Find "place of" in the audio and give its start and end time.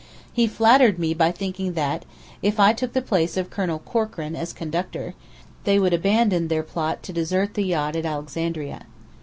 3.03-3.51